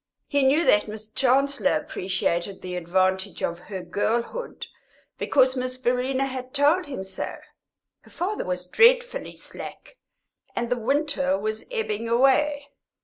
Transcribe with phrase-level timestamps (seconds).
[0.27, 4.65] He knew that Miss Chancellor appreciated the advantage of her girlhood,
[5.19, 7.37] because Miss Verena had told him so.
[7.99, 9.97] Her father was dreadfully slack,
[10.55, 12.69] and the winter was ebbing away.